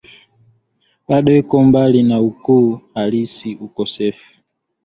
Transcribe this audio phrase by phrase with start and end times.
[1.07, 4.31] bado iko mbali na ukuu halisi Ukosefu